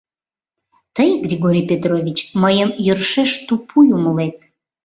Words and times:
—Тый, 0.95 1.09
Григорий 1.25 1.65
Петрович, 1.71 2.17
мыйым 2.41 2.69
йӧршеш 2.85 3.31
тупуй 3.47 3.87
умылет... 3.97 4.37